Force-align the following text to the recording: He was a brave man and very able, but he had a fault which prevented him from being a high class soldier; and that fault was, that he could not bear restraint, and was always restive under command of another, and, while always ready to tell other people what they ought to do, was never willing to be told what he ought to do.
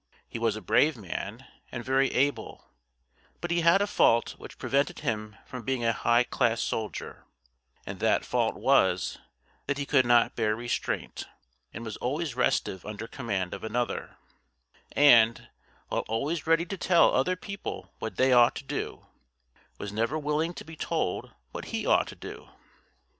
He 0.27 0.39
was 0.39 0.55
a 0.55 0.61
brave 0.63 0.97
man 0.97 1.45
and 1.71 1.85
very 1.85 2.11
able, 2.11 2.65
but 3.39 3.51
he 3.51 3.61
had 3.61 3.83
a 3.83 3.85
fault 3.85 4.31
which 4.39 4.57
prevented 4.57 5.01
him 5.01 5.35
from 5.45 5.61
being 5.61 5.85
a 5.85 5.93
high 5.93 6.23
class 6.23 6.59
soldier; 6.59 7.25
and 7.85 7.99
that 7.99 8.25
fault 8.25 8.55
was, 8.55 9.19
that 9.67 9.77
he 9.77 9.85
could 9.85 10.07
not 10.07 10.35
bear 10.35 10.55
restraint, 10.55 11.27
and 11.71 11.85
was 11.85 11.97
always 11.97 12.35
restive 12.35 12.83
under 12.83 13.05
command 13.05 13.53
of 13.53 13.63
another, 13.63 14.17
and, 14.93 15.49
while 15.89 16.01
always 16.07 16.47
ready 16.47 16.65
to 16.65 16.77
tell 16.79 17.13
other 17.13 17.35
people 17.35 17.93
what 17.99 18.15
they 18.15 18.33
ought 18.33 18.55
to 18.55 18.63
do, 18.63 19.05
was 19.77 19.93
never 19.93 20.17
willing 20.17 20.55
to 20.55 20.65
be 20.65 20.75
told 20.75 21.31
what 21.51 21.65
he 21.65 21.85
ought 21.85 22.07
to 22.07 22.15
do. 22.15 22.49